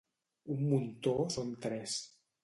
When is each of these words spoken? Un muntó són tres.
Un 0.53 0.61
muntó 0.69 1.13
són 1.35 1.51
tres. 1.67 1.99